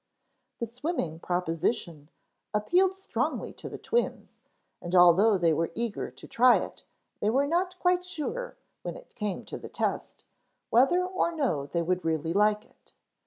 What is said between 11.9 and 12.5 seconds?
really